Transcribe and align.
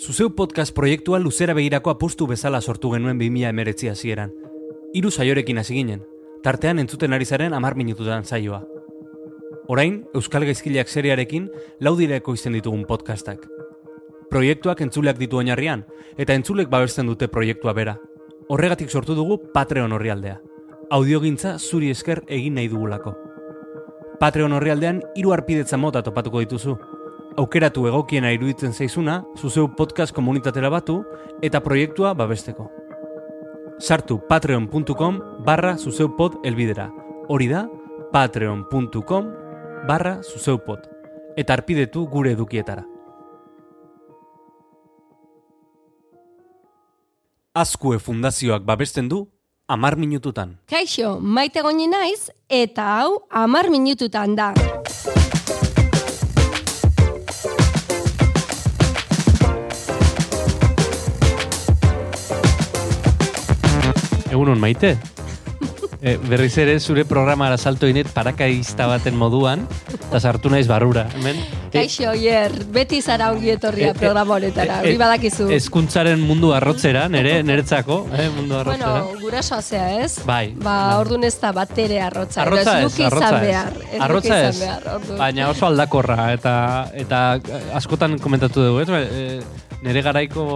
Zuzeu 0.00 0.30
podcast 0.34 0.72
proiektua 0.72 1.18
luzera 1.20 1.52
begirako 1.52 1.90
apustu 1.90 2.24
bezala 2.26 2.62
sortu 2.62 2.88
genuen 2.94 3.18
2000 3.20 3.50
emeretzi 3.52 3.88
hasieran. 3.90 4.30
Hiru 4.96 5.10
saiorekin 5.10 5.58
hasi 5.60 5.74
ginen, 5.76 6.00
tartean 6.42 6.78
entzuten 6.80 7.12
ari 7.12 7.26
zaren 7.26 7.52
amar 7.52 7.74
minututan 7.76 8.24
saioa. 8.24 8.62
Orain, 9.68 10.06
Euskal 10.14 10.46
Gaizkileak 10.48 10.88
seriarekin 10.88 11.50
laudireko 11.80 12.32
izen 12.32 12.56
ditugun 12.56 12.86
podcastak. 12.88 13.44
Proiektuak 14.30 14.80
entzuleak 14.80 15.20
ditu 15.20 15.36
oinarrian, 15.36 15.84
eta 16.16 16.32
entzulek 16.32 16.72
babesten 16.72 17.06
dute 17.06 17.28
proiektua 17.28 17.74
bera. 17.76 17.98
Horregatik 18.48 18.88
sortu 18.88 19.14
dugu 19.14 19.36
Patreon 19.52 19.92
horrialdea. 19.92 20.38
Audiogintza 20.96 21.58
zuri 21.58 21.90
esker 21.90 22.24
egin 22.26 22.56
nahi 22.56 22.72
dugulako. 22.72 23.18
Patreon 24.20 24.56
horrialdean 24.56 25.04
hiru 25.14 25.36
arpidetza 25.36 25.76
mota 25.76 26.00
topatuko 26.02 26.40
dituzu. 26.40 26.78
Aukeratu 27.40 27.86
egokiena 27.88 28.34
iruditzen 28.34 28.74
zaizuna, 28.76 29.22
zuzeu 29.40 29.70
podcast 29.72 30.12
komunitatera 30.12 30.68
batu 30.68 30.98
eta 31.40 31.62
proiektua 31.64 32.10
babesteko. 32.12 32.66
Sartu 33.80 34.18
patreon.com 34.28 35.20
barra 35.46 35.78
zuzeupod 35.78 36.42
elbidera. 36.44 36.90
Hori 37.32 37.48
da, 37.48 37.62
patreon.com 38.12 39.30
barra 39.88 40.18
zuzeupod. 40.20 40.84
Eta 41.40 41.56
arpidetu 41.56 42.04
gure 42.12 42.34
edukietara. 42.36 42.84
Azkue 47.56 47.98
fundazioak 47.98 48.68
babesten 48.68 49.08
du, 49.08 49.24
amar 49.66 49.96
minututan. 49.96 50.58
Kaixo, 50.68 51.16
maite 51.20 51.64
goni 51.64 51.88
naiz, 51.88 52.28
eta 52.50 52.98
hau 52.98 53.22
amar 53.30 53.72
minututan 53.72 54.36
da. 54.36 54.52
Egunon 64.40 64.60
maite? 64.60 64.96
E, 66.00 66.14
berriz 66.16 66.54
ere 66.56 66.78
zure 66.80 67.02
programara 67.04 67.58
salto 67.60 67.84
inet 67.84 68.08
parakaista 68.14 68.86
baten 68.88 69.18
moduan, 69.20 69.66
eta 69.98 70.16
sartu 70.16 70.48
naiz 70.48 70.62
barrura. 70.64 71.02
Hemen, 71.18 71.36
e, 71.66 71.74
Kaixo, 71.74 72.06
oier, 72.14 72.54
beti 72.72 73.02
zara 73.04 73.26
ongi 73.34 73.50
etorria 73.52 73.90
e, 73.90 73.92
e, 73.92 73.98
programa 73.98 74.38
honetara, 74.38 74.78
hori 74.80 74.94
badakizu. 74.96 75.50
Ezkuntzaren 75.52 76.22
mundu 76.24 76.54
arrotzera, 76.56 77.02
nere, 77.12 77.34
neretzako, 77.44 77.98
eh, 78.16 78.30
mundu 78.32 78.56
arrotzera. 78.62 78.94
Bueno, 79.02 79.20
gurasoa 79.20 79.60
zea, 79.60 79.90
ez? 80.06 80.22
Bai, 80.24 80.54
Ba, 80.56 80.64
bai. 80.70 80.94
ordun 81.02 81.26
ez 81.28 81.34
da 81.42 81.50
batere 81.52 82.00
arrotza. 82.00 82.46
edo 82.46 82.54
Arrotza 82.56 82.78
ez, 82.80 83.00
arrotza 83.10 83.28
ez. 83.36 83.42
behar. 83.44 83.68
Ez 83.76 83.84
luke 83.92 84.04
Arrotza 84.08 84.38
izan 84.38 84.48
ez, 84.54 84.60
behar, 84.64 84.88
orduan. 84.94 85.18
baina 85.20 85.48
oso 85.52 85.66
aldakorra, 85.68 86.16
eta 86.32 86.54
eta 87.04 87.20
askotan 87.76 88.16
komentatu 88.24 88.64
dugu, 88.70 88.80
ez? 88.86 88.88
E, 88.88 89.42
nere 89.84 90.00
garaiko, 90.08 90.48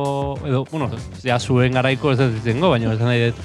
edo, 0.48 0.64
bueno, 0.72 0.88
ja 1.22 1.36
zuen 1.38 1.76
garaiko 1.76 2.16
ez 2.16 2.19
dut 2.24 2.41
izango, 2.41 2.72
baina 2.72 2.96
ez 2.96 3.00
nahi 3.04 3.26
dut, 3.26 3.44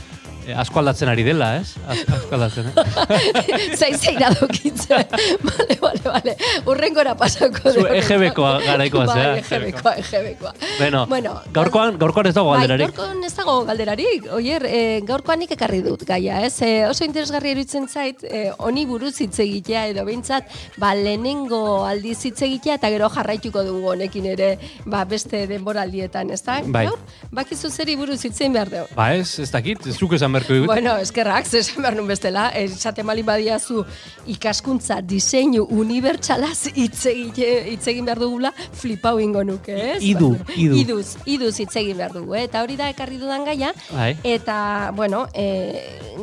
asko 0.57 0.79
aldatzen 0.81 1.09
ari 1.11 1.23
dela, 1.27 1.49
ez? 1.59 1.75
Asko 1.89 2.35
aldatzen, 2.37 2.69
eh? 2.69 3.75
Zai 3.79 3.91
zeira 3.97 4.29
dokitzen. 4.39 5.05
vale, 5.47 5.77
vale, 5.81 6.01
vale. 6.05 6.35
Urrengora 6.69 7.15
pasako 7.19 7.73
Zu 7.73 7.85
EGB-koa 7.87 8.53
garaikoa 8.65 9.05
zea. 9.13 9.29
Bai, 9.33 9.41
EGB-koa, 9.43 9.93
EGB-koa. 10.03 10.53
Bueno, 10.79 11.05
Bueno, 11.09 11.33
gaurkoan, 11.53 11.97
gaurkoan 11.99 12.29
ez 12.29 12.35
dago 12.35 12.51
Bai, 12.53 12.61
alderarik. 12.61 12.93
gaurkoan 12.95 13.23
ez 13.25 13.33
dago 13.35 13.55
galderarik. 13.67 14.27
Oier, 14.35 14.65
e, 14.65 14.81
gaurkoan 15.07 15.39
nik 15.43 15.51
ekarri 15.55 15.81
dut 15.85 16.03
gaia, 16.07 16.41
ez? 16.45 16.53
E, 16.65 16.71
oso 16.87 17.05
interesgarri 17.07 17.53
iruditzen 17.55 17.87
zait, 17.89 18.23
e, 18.23 18.49
honi 18.57 18.85
buruz 18.89 19.15
hitz 19.21 19.39
egitea 19.43 19.87
edo 19.93 20.05
behintzat, 20.07 20.49
ba, 20.81 20.93
lehenengo 20.95 21.85
aldiz 21.87 22.17
hitz 22.29 22.41
egitea 22.45 22.79
eta 22.79 22.89
gero 22.93 23.09
jarraituko 23.13 23.63
dugu 23.67 23.91
honekin 23.93 24.25
ere, 24.33 24.51
ba, 24.85 25.03
beste 25.09 25.45
denboraldietan, 25.49 26.31
ez 26.35 26.41
da? 26.45 26.59
Bai. 26.65 26.85
Gaur, 26.89 26.99
bakizu 27.35 27.69
zeri 27.69 27.95
buruz 27.99 28.19
hitzein 28.25 28.53
behar 28.55 28.69
dugu. 28.71 28.87
Ba 28.95 29.11
ez, 29.15 29.39
ez 29.39 29.49
dakit, 29.51 29.85
zuk 29.95 30.13
esan 30.17 30.33
berko 30.39 30.55
digut. 30.55 30.69
Bueno, 30.71 30.95
eskerrak, 31.01 31.47
zesan 31.47 31.83
behar 31.83 31.97
nun 31.97 32.07
bestela, 32.09 32.49
esate 32.57 33.03
malin 33.07 33.27
badiazu 33.27 33.83
ikaskuntza 34.29 34.99
diseinu 35.05 35.65
unibertsalaz 35.69 36.71
hitz 36.73 37.05
egin 37.09 38.07
behar 38.07 38.21
dugula, 38.21 38.51
flipau 38.81 39.17
ingo 39.21 39.43
nuke, 39.47 39.75
ez? 39.95 39.99
Idu, 40.05 40.33
idu. 40.55 40.79
Iduz, 40.83 41.07
iduz 41.29 41.55
hitz 41.61 41.75
egin 41.81 41.99
behar 41.99 42.15
dugu, 42.15 42.35
eh? 42.37 42.45
eta 42.49 42.63
hori 42.65 42.77
da 42.79 42.89
ekarri 42.93 43.19
dudan 43.21 43.45
gaia, 43.47 43.73
Bai. 43.91 44.11
eta, 44.23 44.57
bueno, 44.95 45.25
e, 45.33 45.47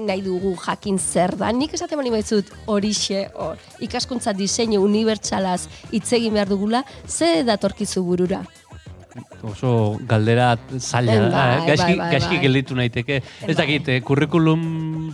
nahi 0.07 0.23
dugu 0.25 0.57
jakin 0.67 0.99
zer 0.99 1.37
da, 1.39 1.53
nik 1.53 1.75
esate 1.77 1.99
malin 1.99 2.17
baditzut 2.17 2.53
horixe, 2.67 3.27
hor, 3.35 3.61
ikaskuntza 3.85 4.35
diseinu 4.37 4.83
unibertsalaz 4.85 5.67
hitz 5.93 6.09
egin 6.17 6.37
behar 6.37 6.53
dugula, 6.53 6.85
ze 7.07 7.43
datorkizu 7.47 8.05
burura? 8.07 8.45
Oso 9.47 9.99
galdera 10.09 10.57
zaila 10.79 11.15
da, 11.21 11.29
Bai, 11.31 11.45
eh? 11.57 11.67
gaizki, 11.71 11.97
bai, 11.99 12.11
gaizki 12.15 12.35
bai. 12.35 12.43
gelditu 12.43 12.77
naiteke. 12.79 13.21
Ez 13.47 13.57
dakit, 13.57 13.89
eh, 13.89 14.01
kurrikulum 14.05 14.63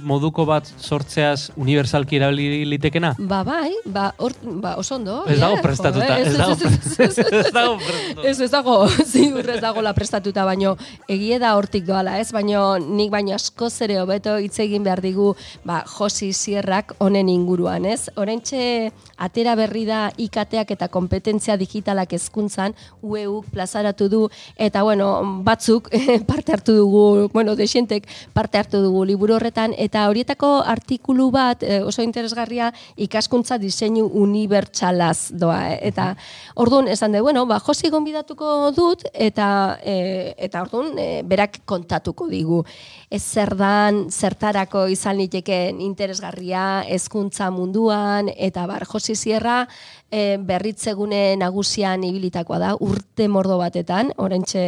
moduko 0.06 0.44
bat 0.48 0.66
sortzeaz 0.78 1.50
universalki 1.60 2.16
erabili 2.18 2.64
litekena? 2.68 3.12
Ba, 3.18 3.42
bai, 3.44 3.70
ba, 3.84 4.12
or, 4.18 4.32
ba 4.62 4.74
oso 4.80 4.96
ondo. 4.96 5.22
Ez 5.30 5.38
dago 5.40 5.58
prestatuta, 5.62 6.18
ez 6.22 6.36
dago 6.38 6.56
prestatuta. 6.58 8.28
Ez 8.28 8.40
ez 8.40 8.50
dago, 8.50 8.76
ziur 9.12 9.50
ez 9.56 9.60
dago 9.62 9.82
la 9.84 9.92
prestatuta, 9.94 10.46
baino 10.48 10.76
egie 11.08 11.38
da 11.42 11.54
hortik 11.58 11.84
doala, 11.86 12.18
ez? 12.22 12.30
Baino 12.32 12.78
nik 12.78 13.10
baino 13.12 13.34
asko 13.36 13.70
zere 13.70 14.00
hobeto 14.00 14.36
hitz 14.42 14.58
egin 14.64 14.84
behar 14.86 15.02
digu, 15.04 15.32
ba, 15.64 15.82
Josi 15.98 16.32
Sierrak 16.32 16.96
honen 17.02 17.28
inguruan, 17.32 17.86
ez? 17.86 18.08
Oraintxe 18.16 18.92
atera 19.22 19.54
berri 19.58 19.84
da 19.88 20.06
IKTak 20.16 20.74
eta 20.74 20.88
kompetentzia 20.92 21.58
digitalak 21.60 22.14
hezkuntzan 22.16 22.74
UEUk 23.02 23.50
plazaratu 23.92 24.08
du 24.08 24.28
eta 24.56 24.82
bueno, 24.82 25.42
batzuk 25.44 25.88
parte 26.26 26.52
hartu 26.52 26.74
dugu, 26.74 27.28
bueno, 27.32 27.54
desientek 27.56 28.06
parte 28.32 28.58
hartu 28.58 28.82
dugu 28.82 29.04
liburu 29.04 29.34
horretan 29.34 29.74
eta 29.76 30.08
horietako 30.08 30.62
artikulu 30.64 31.30
bat 31.30 31.62
eh, 31.62 31.82
oso 31.82 32.02
interesgarria 32.02 32.72
ikaskuntza 32.96 33.58
diseinu 33.58 34.06
unibertsalaz 34.06 35.32
doa, 35.32 35.72
eh? 35.72 35.78
eta 35.88 36.16
orduan 36.56 36.88
esan 36.88 37.12
de, 37.12 37.20
bueno, 37.20 37.46
ba, 37.46 37.60
Josi 37.60 37.90
gonbidatuko 37.90 38.72
dut 38.74 39.04
eta 39.12 39.78
e, 39.84 40.34
eta 40.36 40.62
orduan 40.62 40.98
e, 40.98 41.22
berak 41.22 41.62
kontatuko 41.64 42.28
digu. 42.28 42.62
Ez 43.10 43.22
zer 43.22 43.54
dan, 43.56 44.08
zertarako 44.10 44.86
izan 44.88 45.18
litekeen 45.18 45.80
interesgarria 45.80 46.82
hezkuntza 46.88 47.50
munduan 47.50 48.30
eta 48.36 48.66
bar 48.66 48.86
Josi 48.88 49.14
Sierra 49.16 49.66
e, 50.12 50.36
berritzegune 50.38 51.34
nagusian 51.40 52.04
ibilitakoa 52.04 52.60
da 52.60 52.74
urte 52.78 53.28
mordo 53.32 53.56
batetan, 53.58 54.12
orentxe 54.20 54.62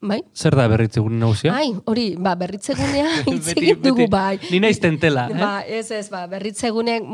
bai? 0.00 0.22
Zer 0.34 0.56
da 0.56 0.66
berritze 0.68 1.00
gure 1.00 1.14
nagusia? 1.14 1.52
Ai, 1.52 1.74
hori, 1.84 2.14
ba, 2.16 2.32
berritzegunea 2.40 3.20
hitz 3.28 3.52
egin 3.52 3.80
dugu 3.84 4.06
bai. 4.10 4.38
Ni 4.50 4.60
naiz 4.64 4.78
tentela, 4.80 5.26
eh? 5.28 5.36
Ba, 5.36 5.50
ez 5.68 5.90
ez, 5.92 6.06
ba, 6.12 6.24
berritzegunek 6.30 7.04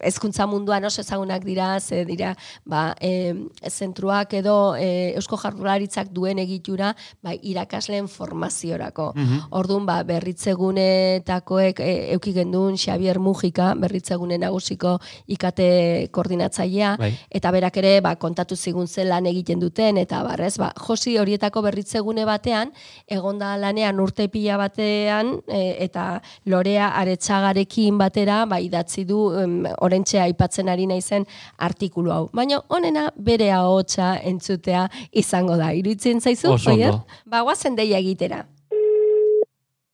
hezkuntza 0.00 0.46
munduan 0.48 0.84
oso 0.88 1.02
ezagunak 1.04 1.44
dira, 1.44 1.74
ze 1.80 2.04
dira, 2.08 2.32
ba, 2.64 2.94
e, 3.00 3.34
zentruak 3.68 4.32
edo 4.40 4.74
e, 4.76 5.12
Eusko 5.20 5.36
Jarrularitzak 5.36 6.08
duen 6.16 6.40
egitura, 6.40 6.94
ba, 7.22 7.34
irakasleen 7.36 8.08
formaziorako. 8.08 9.12
Mhm. 9.14 9.44
Orduan, 9.60 9.84
ba, 9.86 10.00
berritzegunetakoek 10.08 11.84
e, 11.84 11.92
euki 12.16 12.32
gendun 12.32 12.80
Xavier 12.80 13.20
Mujika, 13.20 13.74
berritzegune 13.76 14.40
nagusiko 14.40 14.96
ikate 15.26 16.08
koordinatzailea, 16.10 16.96
Bai. 16.98 17.12
eta 17.28 17.52
berak 17.52 17.76
ere 17.82 17.94
ba, 18.00 18.16
kontatu 18.16 18.56
zigun 18.56 18.88
zen 18.88 19.10
lan 19.12 19.28
egiten 19.28 19.60
duten, 19.60 20.00
eta 20.00 20.22
barrez, 20.24 20.56
ba, 20.56 20.72
josi 20.88 21.18
horietako 21.20 21.62
berritzegune 21.82 22.24
batean, 22.24 22.72
egonda 23.10 23.56
lanean 23.58 23.98
urte 24.00 24.28
pila 24.30 24.56
batean, 24.56 25.40
e, 25.48 25.76
eta 25.84 26.22
lorea 26.46 26.92
aretxagarekin 27.00 27.98
batera, 27.98 28.46
ba, 28.46 28.60
idatzi 28.60 29.04
du, 29.04 29.32
em, 29.38 29.66
orentxe 29.80 30.20
aipatzen 30.20 30.68
ari 30.68 30.86
naizen 30.86 31.26
artikulu 31.58 32.12
hau. 32.12 32.28
Baina 32.32 32.62
honena 32.68 33.10
bere 33.16 33.50
ahotsa 33.52 34.18
entzutea 34.22 34.88
izango 35.12 35.56
da. 35.56 35.72
Iruditzen 35.72 36.20
zaizu? 36.20 36.52
Oso? 36.52 37.04
Ba, 37.26 37.42
guazen 37.42 37.76
deia 37.76 37.98
egitera. 37.98 38.46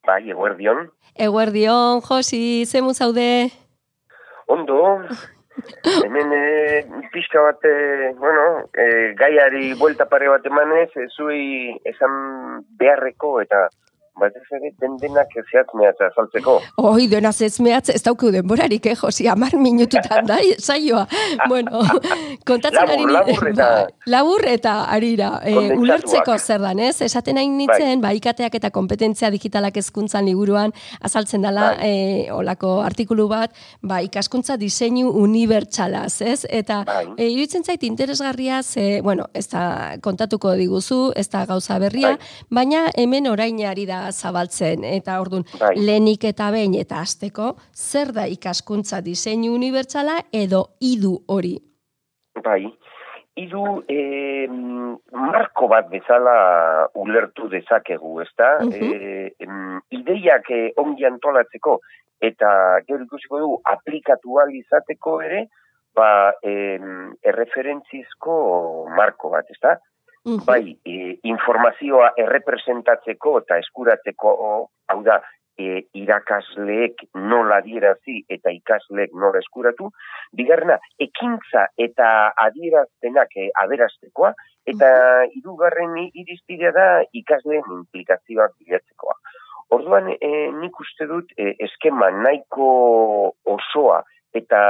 Bai, 0.07 0.23
eguerdion. 0.31 0.89
Eguerdion, 1.15 2.01
Josi, 2.03 2.65
zemu 2.65 2.95
zaude? 2.95 3.51
Ondo, 4.49 5.05
hemen 6.05 6.33
e, 6.33 6.85
pixka 7.13 7.43
bat, 7.43 7.65
e, 7.65 8.13
bueno, 8.19 8.69
e, 8.75 9.15
gaiari 9.19 9.75
buelta 9.79 10.09
pare 10.09 10.29
bat 10.29 10.47
emanez, 10.47 10.91
e, 10.97 11.09
zui 11.17 11.75
esan 11.89 12.65
beharreko 12.81 13.39
eta 13.43 13.69
batez 14.20 14.44
ere 14.56 14.70
den 14.82 14.97
denak 15.00 15.32
zehatz 15.35 15.75
mehatz 15.79 16.00
azaltzeko. 16.09 16.59
Oi, 16.91 17.06
dena 17.11 17.32
zezmeatz, 17.32 17.88
ez 17.94 18.03
dauku 18.05 18.31
denborarik, 18.35 18.87
eh, 18.91 18.97
Josi, 18.99 19.29
amar 19.31 19.55
minututan 19.56 20.26
da, 20.31 20.38
saioa. 20.59 21.06
bueno, 21.49 21.82
kontatzen 22.49 22.82
ari... 22.82 23.06
Labur, 23.06 23.12
labur 23.15 23.50
eta... 23.53 23.69
Ba, 23.69 24.12
labur 24.15 24.47
eta 24.49 24.75
arira, 24.94 25.31
e, 25.47 25.55
ulertzeko 25.76 26.37
zer 26.38 26.62
dan, 26.65 26.82
ez? 26.82 26.97
Esaten 27.05 27.38
nahi 27.38 27.50
nintzen, 27.53 28.03
bai. 28.03 28.11
ba, 28.11 28.15
ikateak 28.19 28.59
eta 28.59 28.73
kompetentzia 28.75 29.31
digitalak 29.35 29.79
ezkuntzan 29.82 30.26
liburuan, 30.29 30.75
azaltzen 31.05 31.47
dela, 31.47 31.73
bai. 31.79 31.91
e, 31.91 32.32
olako 32.35 32.79
artikulu 32.85 33.29
bat, 33.31 33.55
ba, 33.82 34.00
ikaskuntza 34.06 34.59
diseinu 34.61 35.12
unibertsalaz, 35.23 36.21
ez? 36.23 36.41
Eta, 36.49 36.82
bai. 36.88 37.05
e, 37.17 37.31
iruditzen 37.35 37.64
zait, 37.64 37.87
interesgarria, 37.87 38.62
ze, 38.62 39.00
bueno, 39.05 39.29
ez 39.35 39.47
da 39.53 39.97
kontatuko 40.05 40.55
diguzu, 40.59 41.12
ez 41.17 41.29
da 41.31 41.44
gauza 41.49 41.79
berria, 41.82 42.17
bai. 42.17 42.44
baina 42.61 42.87
hemen 42.99 43.29
orainari 43.31 43.87
da 43.88 44.08
zabaltzen. 44.13 44.85
Eta 44.85 45.21
ordun 45.21 45.45
bai. 45.61 45.75
lenik 45.77 46.25
eta 46.25 46.51
behin 46.55 46.75
eta 46.79 47.03
hasteko 47.05 47.55
zer 47.75 48.13
da 48.13 48.27
ikaskuntza 48.27 49.01
diseinu 49.01 49.55
unibertsala 49.55 50.19
edo 50.33 50.65
idu 50.81 51.19
hori? 51.29 51.57
Bai. 52.45 52.65
Idu 53.39 53.85
e, 53.87 54.49
marko 55.15 55.69
bat 55.71 55.87
bezala 55.91 56.89
ulertu 56.99 57.49
dezakegu 57.49 58.21
ezta? 58.23 58.59
Uh 58.65 58.73
-huh. 58.73 59.31
e, 59.39 59.49
ideiak 59.95 60.51
e, 60.51 60.73
ongi 60.77 61.07
antolatzeko 61.07 61.79
eta 62.21 62.81
gero 62.89 63.05
ikusiko 63.05 63.39
dugu 63.39 63.61
aplikatu 63.65 64.39
izateko 64.53 65.21
ere 65.23 65.47
ba 65.95 66.33
e, 66.43 66.79
erreferentzizko 67.23 68.35
marko 68.97 69.31
bat 69.31 69.51
ezta 69.51 69.79
bai, 70.47 70.77
e, 70.85 71.19
informazioa 71.31 72.13
errepresentatzeko 72.25 73.39
eta 73.43 73.59
eskuratzeko, 73.63 74.35
hau 74.93 75.03
da, 75.07 75.21
e, 75.59 75.83
irakasleek 75.99 77.03
nola 77.31 77.61
dierazi 77.65 78.23
eta 78.31 78.53
ikasleek 78.55 79.15
nola 79.19 79.43
eskuratu, 79.43 79.91
bigarrena, 80.39 80.79
ekintza 81.03 81.67
eta 81.87 82.11
adieraztenak 82.47 83.35
e, 83.37 83.49
aberaztekoa, 83.65 84.33
eta 84.71 84.91
hirugarren 85.35 85.97
irizpidea 86.07 86.73
da 86.77 86.87
ikasleen 87.23 87.67
implikazioak 87.81 88.55
bilatzekoa. 88.61 89.19
Orduan, 89.75 90.15
e, 90.15 90.31
nik 90.63 90.81
uste 90.81 91.09
dut 91.11 91.35
e, 91.37 91.53
eskema 91.67 92.09
nahiko 92.23 92.71
osoa 93.45 94.01
eta 94.37 94.61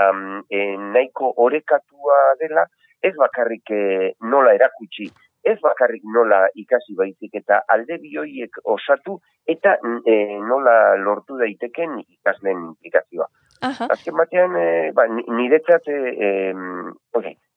e, 0.50 0.58
nahiko 0.94 1.34
orekatua 1.44 2.18
dela, 2.40 2.66
ez 3.02 3.14
bakarrik 3.18 3.70
e, 3.70 4.12
nola 4.26 4.54
erakutsi 4.56 5.06
ez 5.52 5.58
bakarrik 5.64 6.04
nola 6.14 6.40
ikasi 6.62 6.96
baizik 6.98 7.34
eta 7.40 7.62
alde 7.74 7.98
bioiek 8.02 8.60
osatu 8.76 9.18
eta 9.54 9.76
e, 10.04 10.16
nola 10.50 10.74
lortu 11.00 11.38
daiteken 11.40 11.98
ikasleen 12.04 12.64
implikazioa. 12.70 13.28
Azken 13.90 14.14
batean, 14.18 14.54
e, 14.56 14.90
ba, 14.94 15.06
niretzat 15.10 15.88
e, 15.90 16.28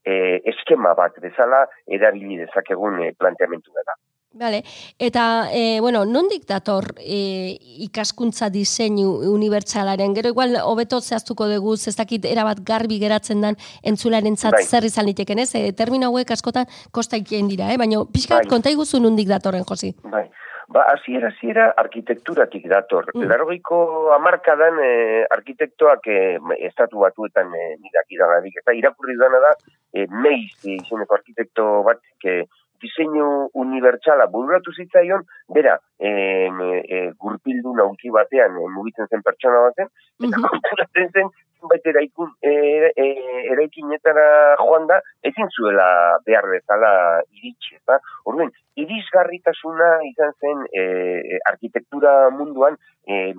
e, 0.06 0.16
eskema 0.54 0.96
bat 0.98 1.20
bezala 1.22 1.66
erabili 1.88 2.40
dezakegun 2.42 3.02
e, 3.04 3.12
planteamentu 3.20 3.76
da. 3.76 3.98
Vale. 4.34 4.64
Eta, 4.98 5.50
e, 5.52 5.82
bueno, 5.82 6.06
nondik 6.06 6.46
dator 6.48 6.86
e, 7.04 7.58
ikaskuntza 7.84 8.48
diseinu 8.50 9.10
unibertsalaren? 9.28 10.16
Gero 10.16 10.32
igual, 10.32 10.56
hobeto 10.64 11.02
zehaztuko 11.02 11.50
dugu, 11.52 11.74
ez 11.76 11.96
dakit 11.98 12.26
erabat 12.30 12.62
garbi 12.64 13.00
geratzen 13.02 13.44
dan 13.44 13.60
entzularen 13.84 14.38
zat 14.38 14.56
bai. 14.56 14.64
zer 14.64 14.88
izan 14.88 15.10
liteken, 15.10 15.42
ez? 15.44 15.52
E, 15.60 15.74
termino 15.76 16.08
hauek 16.08 16.32
askotan 16.32 16.70
kostaikien 16.96 17.52
dira, 17.52 17.68
eh? 17.74 17.78
Baina, 17.82 18.06
pixka 18.08 18.40
bai. 18.40 18.48
konta 18.48 18.72
iguzu 18.72 19.02
nondik 19.04 19.28
datorren, 19.28 19.68
Josi? 19.68 19.92
Bai. 20.08 20.30
Ba, 20.72 20.86
aziera, 20.88 21.28
aziera, 21.28 21.66
arkitekturatik 21.76 22.70
dator. 22.72 23.10
Mm. 23.12 23.28
Largoiko 23.28 24.14
amarkadan 24.16 24.80
e, 24.80 24.92
arkitektoak 25.36 26.08
e, 26.08 26.20
estatu 26.70 27.04
batuetan 27.04 27.52
e, 27.52 27.76
Eta 28.62 28.74
irakurri 28.80 29.18
duena 29.20 29.44
da, 29.44 29.52
e, 29.92 30.08
meiz, 30.08 30.56
e, 30.64 30.78
izeneko 30.78 31.20
arkitekto 31.20 31.66
bat, 31.84 32.00
e, 32.24 32.46
diseinu 32.82 33.28
unibertsala 33.64 34.28
bururatu 34.34 34.74
zitzaion, 34.74 35.24
bera, 35.54 35.78
e, 36.00 36.10
e, 36.10 37.04
gurpildu 37.22 37.76
nauki 37.78 38.12
batean 38.14 38.58
e, 38.58 38.68
mugitzen 38.76 39.10
zen 39.10 39.24
pertsona 39.26 39.64
baten, 39.68 39.92
eta 40.28 40.42
konturatzen 40.48 41.10
zen, 41.14 41.32
zenbait 41.62 41.86
eraikun, 41.94 42.32
e, 42.42 42.54
e, 42.96 43.08
eraikinetara 43.54 44.28
joan 44.62 44.88
da, 44.90 45.00
ezin 45.24 45.50
zuela 45.56 45.88
behar 46.26 46.48
bezala 46.50 46.94
iritsi, 47.38 47.78
eta 47.78 48.00
orduen, 48.26 48.52
irisgarritasuna 48.82 49.92
izan 50.10 50.34
zen 50.40 50.66
e, 50.74 51.38
arkitektura 51.52 52.16
munduan 52.38 52.78
e, 53.08 53.34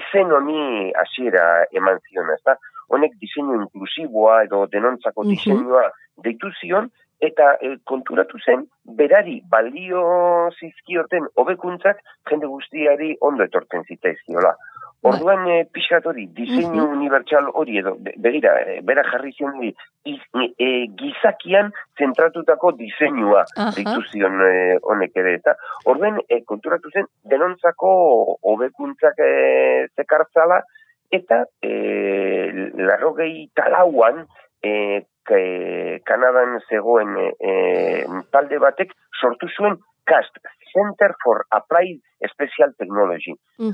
izen 0.00 0.34
honi 0.36 0.90
hasiera 1.02 1.46
eman 1.76 2.02
zion, 2.08 2.32
ezta? 2.36 2.56
Honek 2.90 3.14
diseinu 3.22 3.60
inklusiboa 3.60 4.42
edo 4.48 4.64
denontzako 4.72 5.28
diseinua 5.28 5.84
deitu 6.24 6.50
zion, 6.58 6.90
eta 7.20 7.54
e, 7.60 7.76
konturatu 7.84 8.40
zen, 8.44 8.66
berari 8.98 9.40
balio 9.52 10.02
zizkioten 10.58 11.28
hobekuntzak 11.36 12.00
jende 12.30 12.48
guztiari 12.48 13.14
ondo 13.20 13.44
etortzen 13.44 13.84
zitaizkiola. 13.88 14.54
Bai. 15.00 15.12
Orduan 15.14 15.46
e, 15.48 15.62
pixat 15.72 16.04
hori, 16.04 16.26
diseinu 16.36 16.84
unibertsal 16.92 17.46
hori 17.56 17.78
edo, 17.80 17.94
begira, 18.20 18.52
e, 18.60 18.80
bera 18.84 19.04
jarri 19.06 19.32
zion 19.32 19.54
hori, 19.56 19.70
e, 20.04 20.68
gizakian 21.00 21.70
zentratutako 21.96 22.74
diseinua 22.76 23.46
dituzion 23.78 24.36
e, 24.44 24.52
honek 24.82 25.16
ere, 25.22 25.38
eta 25.40 25.54
orduan 25.88 26.20
e, 26.28 26.42
konturatu 26.44 26.92
zen, 26.92 27.08
denontzako 27.32 27.94
hobekuntzak 28.52 29.24
e, 29.24 29.32
zekartzala, 29.96 30.60
eta 31.16 31.46
e, 31.64 31.72
larrogei 32.76 33.48
talauan, 33.56 34.26
e, 34.62 35.06
Kanadan 36.04 36.56
zegoen 36.68 37.14
e, 37.38 37.52
talde 38.34 38.58
batek 38.58 38.92
sortu 39.20 39.46
zuen 39.54 39.76
CAST, 40.10 40.40
Center 40.72 41.14
for 41.22 41.44
Applied 41.50 42.00
Special 42.32 42.72
Technology. 42.78 43.34
Uh 43.58 43.72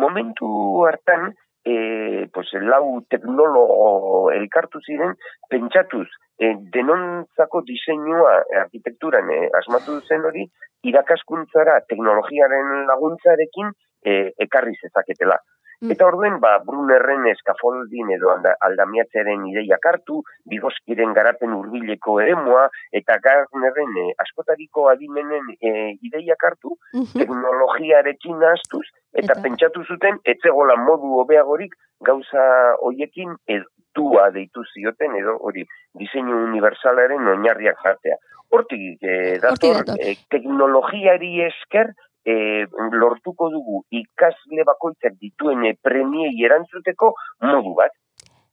momentu 0.00 0.48
hartan, 0.86 1.34
e, 1.64 2.26
pues, 2.32 2.48
lau 2.62 3.02
teknologo 3.10 4.30
elkartu 4.30 4.80
ziren, 4.86 5.16
pentsatuz, 5.50 6.06
e, 6.38 6.54
denontzako 6.72 7.62
diseinua 7.66 8.36
arkitekturan 8.62 9.28
e, 9.34 9.40
asmatu 9.60 9.98
zen 10.08 10.24
hori, 10.28 10.46
irakaskuntzara 10.86 11.80
teknologiaren 11.90 12.86
laguntzarekin 12.90 13.72
e, 14.04 14.16
ekarri 14.46 14.76
zezaketela. 14.80 15.40
Mm. 15.80 15.92
Eta 15.92 16.06
orduen, 16.08 16.38
ba, 16.40 16.56
Brunerren 16.64 17.26
eskafoldin 17.30 18.12
edo 18.16 18.32
aldamiatzeren 18.32 19.44
ideiak 19.50 19.88
hartu, 19.90 20.22
bigoskiren 20.48 21.12
garapen 21.16 21.52
hurbileko 21.52 22.18
eremua, 22.24 22.66
eta 22.92 23.18
Garnerren 23.24 23.98
eh, 24.02 24.12
askotariko 24.24 24.88
adimenen 24.92 25.50
eh, 25.60 25.96
ideiak 26.00 26.46
hartu, 26.48 26.76
mm 26.94 27.02
-hmm. 27.02 27.18
teknologiarekin 27.20 28.46
astuz, 28.52 28.86
eta, 29.12 29.32
eta 29.32 29.40
pentsatu 29.42 29.84
zuten, 29.84 30.20
etzegola 30.24 30.76
modu 30.76 31.18
hobeagorik 31.20 31.76
gauza 32.00 32.46
hoiekin 32.80 33.36
edua 33.46 34.30
deitu 34.30 34.64
zioten, 34.72 35.14
edo 35.20 35.36
hori, 35.40 35.66
diseinu 35.98 36.42
universalaren 36.48 37.28
oinarriak 37.34 37.78
jartea. 37.84 38.16
Hortik, 38.48 39.02
eh, 39.02 39.38
dator, 39.42 39.82
eh, 39.98 40.16
teknologiari 40.30 41.42
esker, 41.48 41.92
e, 42.26 42.66
lortuko 43.00 43.50
dugu 43.54 43.84
ikasle 44.00 44.66
bakoitzak 44.70 45.14
dituen 45.20 45.64
premiei 45.82 46.34
erantzuteko 46.48 47.12
modu 47.46 47.74
bat. 47.78 47.94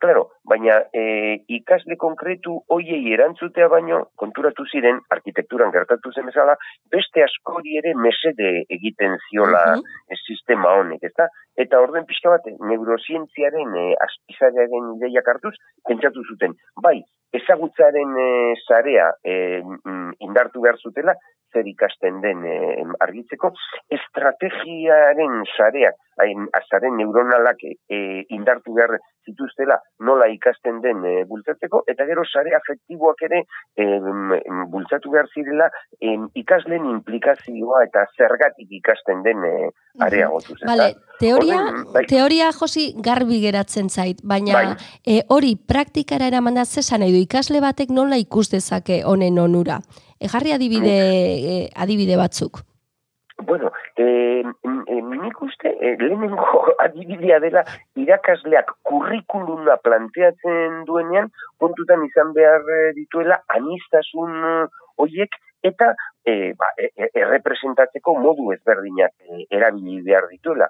Claro, 0.03 0.24
baina 0.50 0.79
e, 0.91 1.03
ikasle 1.57 1.95
konkretu 2.00 2.57
hoiei 2.75 3.13
erantzutea 3.15 3.69
baino 3.71 4.00
konturatu 4.19 4.65
ziren 4.71 5.00
arkitekturan 5.15 5.71
gertatu 5.75 6.12
zen 6.12 6.27
bezala 6.29 6.55
beste 6.95 7.23
askori 7.23 7.77
ere 7.81 7.93
mesede 7.95 8.53
egiten 8.77 9.17
ziola 9.29 9.65
uh 9.77 9.81
sistema 10.23 10.69
honek, 10.77 11.01
ezta? 11.03 11.25
Eta 11.59 11.79
orden 11.83 12.05
pixka 12.07 12.31
bat 12.31 12.45
neurozientziaren 12.69 13.75
e, 13.81 13.83
azpizaren 14.05 14.88
ideiak 14.95 15.27
hartuz 15.27 15.53
pentsatu 15.88 16.23
zuten. 16.23 16.55
Bai, 16.85 17.01
ezagutzaren 17.39 18.15
e, 18.23 18.27
zarea 18.67 19.09
e, 19.25 19.35
indartu 20.23 20.63
behar 20.63 20.79
zutela, 20.79 21.15
zer 21.53 21.67
ikasten 21.69 22.19
den 22.25 22.43
e, 22.50 22.57
argitzeko, 23.05 23.51
estrategiaren 23.97 25.43
sareak, 25.55 25.97
hain 26.21 26.47
azaren 26.59 26.97
neuronalak 27.00 27.62
e, 27.65 28.00
indartu 28.38 28.75
behar 28.77 28.97
zituztela 29.27 29.79
nola 30.09 30.29
ikasten 30.35 30.81
den 30.83 31.03
e, 31.05 31.13
bultzatzeko, 31.29 31.83
eta 31.89 32.07
gero 32.09 32.25
sare 32.25 32.55
afektiboak 32.57 33.23
ere 33.29 33.43
e, 33.77 33.87
bultzatu 34.71 35.13
behar 35.13 35.29
zirela 35.33 35.69
e, 35.99 36.17
ikaslen 36.43 36.89
implikazioa 36.95 37.83
eta 37.87 38.05
zergatik 38.17 38.71
ikasten 38.79 39.23
den 39.25 39.45
e, 39.47 39.53
areagotu. 40.01 40.57
Vale, 40.65 40.93
teoria, 41.19 41.59
bai. 41.93 42.05
teoria 42.09 42.51
josi 42.57 42.89
garbi 43.05 43.39
geratzen 43.43 43.89
zait, 43.89 44.21
baina 44.23 44.53
bai. 44.53 44.65
e, 45.05 45.21
hori 45.29 45.55
praktikara 45.55 46.27
eraman 46.31 46.59
da 46.59 46.65
zesan 46.65 47.05
edo 47.05 47.19
ikasle 47.21 47.61
batek 47.63 47.93
nola 47.93 48.19
ikus 48.21 48.49
dezake 48.51 49.03
honen 49.05 49.39
onura. 49.39 49.79
Ejarri 50.23 50.53
adibide, 50.55 50.93
eh, 50.93 51.69
adibide 51.75 52.15
batzuk. 52.17 52.63
Bueno, 53.45 53.71
E, 53.95 54.41
e, 54.41 55.01
nik 55.01 55.41
uste, 55.41 55.69
e, 55.69 55.95
lehenengo 56.00 56.63
adibidea 56.85 57.39
dela, 57.39 57.62
irakasleak 57.95 58.71
kurrikuluna 58.89 59.77
planteatzen 59.85 60.79
duenean, 60.88 61.29
kontutan 61.62 62.05
izan 62.07 62.33
behar 62.33 62.65
dituela, 62.97 63.38
anistasun 63.53 64.33
hoiek, 64.97 65.38
eta 65.63 65.93
ba, 66.59 66.71
e, 66.77 66.89
e, 66.89 67.09
errepresentatzeko 67.21 68.15
modu 68.19 68.51
ezberdinak 68.55 69.13
e, 69.29 69.45
erabili 69.59 70.01
behar 70.07 70.27
dituela 70.31 70.69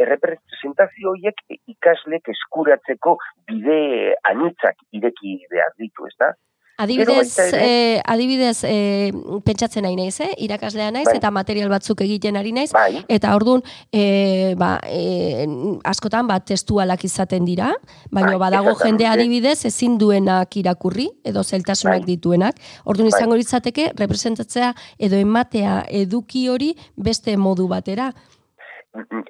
errepresentazio 0.00 1.10
horiek 1.12 1.40
ikaslek 1.68 2.30
eskuratzeko 2.32 3.16
bide 3.48 4.14
anitzak 4.30 4.78
ireki 4.96 5.34
behar 5.50 5.74
ditu, 5.76 6.06
ez 6.08 6.16
da? 6.20 6.32
Adibidez, 6.78 7.36
eh, 7.54 8.00
adibidez 8.06 8.60
eh, 8.62 9.10
pentsatzen 9.42 9.82
nahi 9.82 9.96
naiz, 9.98 10.20
eh? 10.22 10.28
irakaslea 10.46 10.92
naiz, 10.94 11.08
bai. 11.08 11.16
eta 11.18 11.32
material 11.34 11.72
batzuk 11.72 12.04
egiten 12.04 12.38
ari 12.38 12.52
naiz, 12.54 12.68
bai. 12.70 13.00
eta 13.10 13.32
orduan, 13.34 13.64
eh, 13.90 14.54
ba, 14.54 14.76
eh, 14.86 15.42
askotan, 15.90 16.28
bat 16.30 16.46
testualak 16.46 17.02
izaten 17.02 17.42
dira, 17.48 17.72
baina 18.14 18.36
bai, 18.36 18.38
badago 18.44 18.76
jende 18.78 19.10
adibidez, 19.10 19.56
ezin 19.66 19.98
duenak 19.98 20.54
irakurri, 20.62 21.08
edo 21.26 21.42
zeltasunak 21.42 22.06
bai. 22.06 22.12
dituenak, 22.14 22.62
orduan 22.84 23.10
bai. 23.10 23.18
izango 23.18 23.42
ditzateke, 23.42 23.90
representatzea 23.98 24.70
edo 25.02 25.18
ematea 25.18 25.80
eduki 25.90 26.46
hori 26.46 26.76
beste 26.94 27.34
modu 27.36 27.66
batera. 27.66 28.12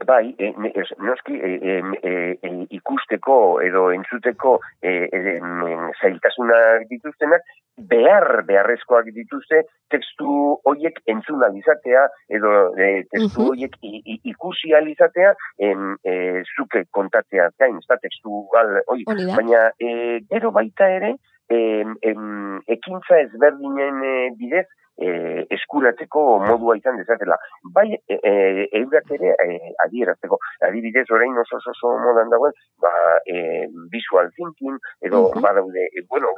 Bai, 0.06 0.34
e, 0.38 0.54
noski 1.02 1.34
e, 1.34 1.50
e, 1.58 2.38
e, 2.42 2.50
ikusteko 2.78 3.60
edo 3.66 3.88
entzuteko 3.90 4.60
e, 4.80 4.92
e, 5.10 5.32
zailtasunak 6.00 6.86
dituztenak, 6.92 7.42
behar 7.90 8.44
beharrezkoak 8.46 9.10
dituzte 9.14 9.62
tekstu 9.90 10.28
hoiek 10.66 11.00
entzun 11.10 11.42
alizatea 11.46 12.06
edo 12.38 12.52
e, 12.78 12.88
testu 13.10 13.50
hoiek 13.50 13.76
ikusi 13.82 14.74
alizatea 14.78 15.34
en, 15.58 15.94
e, 16.04 16.42
zuke 16.56 16.84
kontatzea 16.94 17.50
gain, 17.58 17.78
ez 17.82 17.90
da 17.90 17.98
tekstu 18.02 18.44
gal, 18.54 18.78
oi, 18.86 19.02
baina 19.10 19.68
e, 19.78 20.20
gero 20.30 20.54
baita 20.54 20.90
ere, 21.00 21.14
e, 21.50 21.60
ekintza 22.78 23.22
ezberdinen 23.26 24.04
e, 24.04 24.16
bidez, 24.38 24.68
e, 24.98 25.46
eskuratzeko 25.54 26.24
modua 26.44 26.76
izan 26.78 26.98
dezatela. 26.98 27.38
Bai, 27.74 27.88
e, 27.94 28.18
e, 28.18 28.32
eurak 28.80 29.10
ere 29.14 29.34
e, 29.34 29.72
adierazteko. 29.86 30.38
Adibidez, 30.68 31.06
orain 31.14 31.36
oso 31.38 31.58
oso, 31.60 31.72
oso 31.74 31.94
modan 32.02 32.30
dagoen, 32.32 32.54
ba, 32.82 32.92
e, 33.26 33.66
visual 33.92 34.30
thinking, 34.36 34.78
edo, 35.00 35.28
uh 35.28 35.32
-huh. 35.32 35.42
badaude, 35.42 35.86
e, 35.94 36.04
bueno, 36.08 36.28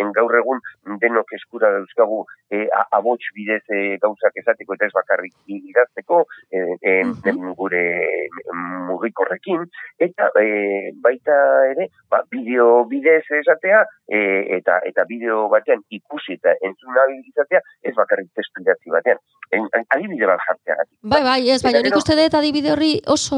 en 0.00 0.12
gaur 0.12 0.34
egun 0.36 0.60
denok 1.00 1.32
eskura 1.32 1.70
dauzkagu 1.72 2.24
e, 2.50 2.66
abots 2.90 3.26
bidez 3.34 3.64
e, 3.68 3.98
gauzak 4.02 4.36
esateko 4.42 4.74
eta 4.74 4.86
ez 4.86 4.94
bakarrik 4.94 5.34
idazteko, 5.46 6.24
e, 6.50 6.58
e, 6.80 6.92
gure 7.56 7.84
mugikorrekin, 8.88 9.66
eta 9.98 10.30
e, 10.40 10.92
baita 11.02 11.36
ere, 11.72 11.88
ba, 12.10 12.22
bideo 12.30 12.84
bidez 12.88 13.24
esatea, 13.40 13.84
e, 14.08 14.18
eta 14.58 14.80
eta 14.88 15.04
bideo 15.04 15.48
batean 15.52 15.82
ikusi 15.90 16.38
eta 16.38 16.54
entzun 16.62 16.94
izatea, 17.26 17.60
ez 17.82 17.94
bakarrik 17.94 18.05
testu 18.08 18.62
idatzi 18.62 18.90
batean. 18.90 19.18
adibide 19.94 20.26
bat 20.26 20.40
jartzea 20.46 20.74
Bai, 21.02 21.22
bai, 21.22 21.50
ez, 21.50 21.62
baina 21.62 21.80
nik 21.84 21.94
uste 21.96 22.16
dut 22.18 22.34
adibide 22.34 22.72
horri 22.72 23.00
oso 23.06 23.36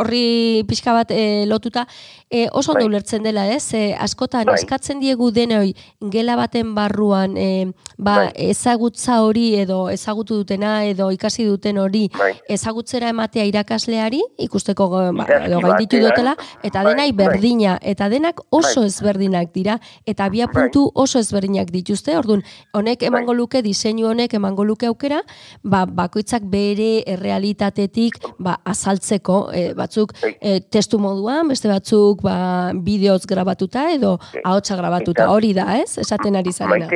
horri 0.00 0.64
pixka 0.68 0.94
bat 0.96 1.10
e, 1.10 1.44
lotuta 1.46 1.86
e, 2.30 2.48
oso 2.52 2.72
bai. 2.74 2.84
ulertzen 2.84 3.22
dela, 3.22 3.46
ez? 3.52 3.74
E, 3.74 3.94
askotan 3.94 4.46
bai. 4.46 4.54
eskatzen 4.56 5.00
diegu 5.00 5.30
denoi 5.30 5.74
gela 6.14 6.36
baten 6.36 6.74
barruan 6.74 7.36
e, 7.36 7.66
ba, 7.98 8.16
bai. 8.16 8.30
ezagutza 8.50 9.20
hori 9.22 9.54
edo 9.60 9.88
ezagutu 9.90 10.38
dutena 10.40 10.84
edo 10.88 11.10
ikasi 11.10 11.44
duten 11.44 11.78
hori 11.78 12.06
bai. 12.16 12.32
ezagutzera 12.48 13.10
ematea 13.12 13.44
irakasleari 13.44 14.22
ikusteko 14.38 14.88
ba, 14.90 15.26
edo 15.42 15.60
gainditu 15.60 16.00
dutela 16.00 16.36
eta 16.62 16.82
bai. 16.82 16.94
denai 16.94 17.12
berdina 17.12 17.78
eta 17.82 18.08
denak 18.08 18.40
oso 18.48 18.80
bai. 18.80 18.88
ezberdinak 18.88 19.52
dira 19.52 19.78
eta 20.06 20.28
bia 20.28 20.48
puntu 20.48 20.90
oso 20.94 21.18
ezberdinak 21.18 21.70
dituzte, 21.70 22.16
orduan 22.16 22.42
honek 22.72 23.02
emango 23.02 23.34
luke 23.34 23.62
diseinu 23.62 24.09
honek 24.10 24.34
emango 24.38 24.64
luke 24.64 24.88
aukera, 24.88 25.20
ba, 25.62 25.84
bakoitzak 25.86 26.46
bere 26.50 26.90
errealitatetik 27.14 28.18
ba, 28.38 28.56
azaltzeko 28.72 29.38
e, 29.54 29.64
batzuk 29.78 30.14
e, 30.22 30.60
testu 30.72 31.00
moduan, 31.02 31.48
beste 31.48 31.70
batzuk 31.70 32.24
ba, 32.26 32.36
bideoz 32.74 33.24
grabatuta 33.30 33.88
edo 33.94 34.16
ahotsa 34.44 34.78
grabatuta, 34.80 35.30
hori 35.32 35.52
da, 35.56 35.66
ez? 35.80 35.98
Esaten 36.02 36.36
ari 36.36 36.52
zarena. 36.52 36.88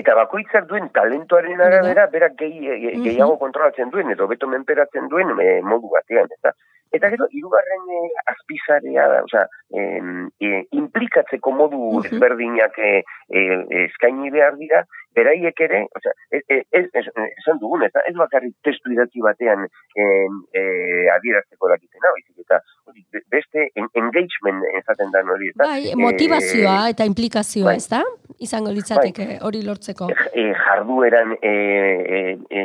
eta 0.00 0.14
bakoitzak 0.16 0.66
duen 0.68 0.88
talentuaren 0.94 1.60
arabera, 1.60 2.06
berak 2.12 2.36
gehi, 2.38 2.68
gehiago 3.04 3.38
kontrolatzen 3.38 3.90
duen, 3.90 4.10
edo 4.14 4.26
beto 4.30 4.48
menperatzen 4.50 5.08
duen 5.12 5.34
e, 5.40 5.60
modu 5.66 5.90
batean, 5.92 6.28
eta 6.38 6.54
Eta 6.92 7.10
gero, 7.12 7.28
irugarren 7.30 7.90
e, 7.94 8.00
azpizarea 8.32 9.06
da, 9.12 9.20
oza, 9.26 9.44
e, 9.70 10.62
implikatzeko 10.74 11.52
modu 11.54 11.78
uh 11.78 11.98
-huh. 12.00 12.06
ezberdinak 12.06 12.78
e, 12.78 13.02
eskaini 13.84 14.30
behar 14.30 14.56
dira, 14.58 14.84
beraiek 15.14 15.60
ere, 15.66 15.82
oza, 15.96 16.12
ez, 16.30 16.42
ez, 16.48 16.86
ez, 16.92 17.04
esan 17.26 17.58
dugun, 17.62 17.82
eta 17.86 18.02
ez 18.10 18.14
bakarrik 18.18 18.54
testu 18.66 18.92
idatzi 18.94 19.22
batean 19.24 19.66
e, 19.66 20.04
e, 20.54 20.62
adierazteko 21.16 21.70
dakitena, 21.72 22.12
baizik, 22.16 22.38
eta 22.46 22.60
beste 23.34 23.68
engagement 23.94 24.64
ezaten 24.82 25.10
da 25.14 25.22
hori. 25.34 25.52
Bai, 25.56 25.94
motivazioa 25.98 26.88
eta 26.94 27.06
implikazioa, 27.10 27.72
bai, 27.72 27.76
ez 27.76 27.88
da? 27.90 28.02
Izango 28.40 28.72
litzateke 28.72 29.26
bai, 29.26 29.38
hori 29.46 29.60
lortzeko. 29.66 30.08
E, 30.32 30.46
jardueran 30.56 31.34
e, 31.42 31.52
e, 32.20 32.62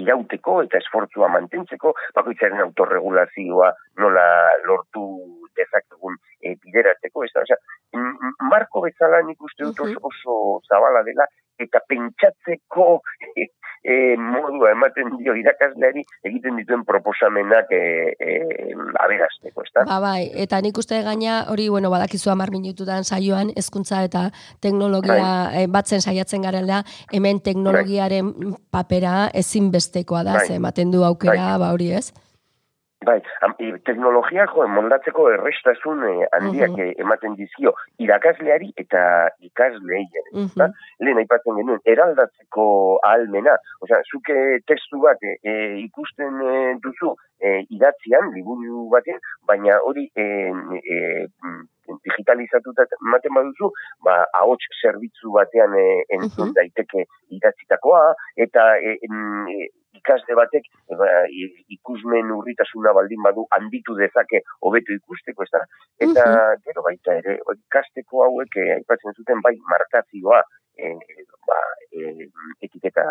irauteko 0.00 0.62
eta 0.64 0.80
esfortzua 0.80 1.28
mantentzeko, 1.34 1.92
bakoitzaren 2.16 2.62
autorregulazio 2.64 3.68
nola 4.00 4.24
lortu 4.64 5.04
dezakegun 5.58 6.16
e, 6.40 6.54
bideratzeko, 6.64 7.26
ez 7.26 7.32
da, 7.34 7.44
osea, 7.44 7.60
marko 8.48 8.84
bezala 8.86 9.20
nik 9.26 9.40
uste 9.44 9.68
dut 9.68 9.84
oso, 9.84 10.00
oso 10.08 10.36
zabala 10.68 11.04
dela, 11.04 11.28
eta 11.60 11.82
pentsatzeko 11.88 12.86
e, 13.84 14.16
modua 14.16 14.72
ematen 14.72 15.16
dio 15.18 15.34
irakasleari 15.38 16.04
egiten 16.28 16.56
dituen 16.60 16.84
proposamenak 16.88 17.70
e, 17.74 17.82
e, 18.18 18.32
aberazteko, 19.02 19.66
ez 19.66 19.70
da? 19.74 19.84
Ba, 19.88 19.98
bai, 20.02 20.30
eta 20.44 20.60
nik 20.64 20.78
uste 20.78 21.02
gaina 21.06 21.42
hori, 21.52 21.68
bueno, 21.72 21.90
badakizu 21.92 22.32
amar 22.32 22.52
minututan 22.54 23.04
saioan, 23.04 23.52
hezkuntza 23.56 24.02
eta 24.06 24.28
teknologia 24.60 25.30
bai. 25.52 25.66
batzen 25.72 26.00
saiatzen 26.00 26.46
garela, 26.46 26.82
hemen 27.12 27.42
teknologiaren 27.44 28.32
papera 28.70 29.30
ezinbestekoa 29.34 30.24
da, 30.24 30.38
bai. 30.40 30.46
ze 30.46 30.60
ematen 30.60 30.94
du 30.94 31.04
aukera, 31.04 31.56
bai. 31.56 31.62
ba 31.66 31.72
hori 31.74 31.92
ez? 31.98 32.12
Bai, 33.06 33.18
teknologia 33.86 34.46
jo, 34.52 34.66
moldatzeko 34.70 35.26
errestasun 35.34 36.04
eh, 36.06 36.28
handiak 36.36 36.76
uh 36.78 36.90
ematen 37.02 37.34
dizio 37.38 37.72
irakasleari 38.04 38.70
eta 38.82 39.02
ikasleei. 39.48 40.06
Uh 40.32 40.46
-huh. 40.46 40.70
Lehen 41.00 41.18
aipatzen 41.18 41.58
genuen, 41.58 41.80
eraldatzeko 41.84 42.64
ahalmena. 43.02 43.56
Osea, 43.80 44.00
zuke 44.10 44.36
testu 44.66 45.00
bat 45.02 45.18
e, 45.22 45.54
ikusten 45.82 46.40
e, 46.40 46.54
duzu 46.84 47.14
e, 47.40 47.66
idatzian, 47.76 48.30
liburu 48.34 48.88
baten, 48.94 49.18
baina 49.46 49.78
hori 49.88 50.08
e, 50.16 50.24
e, 50.94 50.96
digitalizatuta 52.06 52.86
ematen 53.00 53.34
baduzu, 53.34 53.70
ba, 54.06 54.24
ahots 54.40 54.66
zerbitzu 54.80 55.34
batean 55.36 55.74
e, 55.74 55.86
entzun 56.18 56.52
daiteke 56.58 57.06
idatzitakoa, 57.38 58.02
eta 58.46 58.66
e, 58.78 58.98
e, 59.02 59.68
ikasle 59.98 60.36
batek 60.38 60.68
ba, 60.98 61.08
ikusmen 61.76 62.32
urritasuna 62.36 62.94
baldin 62.96 63.22
badu 63.26 63.46
handitu 63.56 63.96
dezake 63.98 64.42
hobeto 64.60 64.96
ikusteko, 64.96 65.46
ez 65.46 65.52
da? 65.52 65.62
Eta 66.08 66.24
gero 66.66 66.84
baita 66.88 67.18
ere, 67.20 67.38
ikasteko 67.66 68.26
hauek 68.26 68.58
eh, 68.62 68.72
aipatzen 68.78 69.16
zuten 69.18 69.44
bai 69.44 69.54
markazioa, 69.74 70.42
e, 70.76 70.96
ba, 71.46 71.58
e, 71.92 72.28
etiketa 72.64 73.04